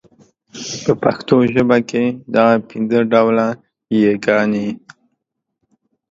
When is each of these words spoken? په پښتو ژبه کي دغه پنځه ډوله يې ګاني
په 0.83 0.91
پښتو 1.03 1.35
ژبه 1.53 1.77
کي 1.89 2.03
دغه 2.35 2.53
پنځه 2.69 2.99
ډوله 3.11 3.47
يې 3.99 4.11
ګاني 4.25 4.67